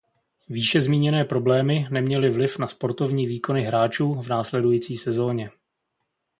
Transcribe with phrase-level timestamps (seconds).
[0.49, 5.49] Výše zmíněné problémy neměly vliv na sportovní výkony hráčů v následující sezóně.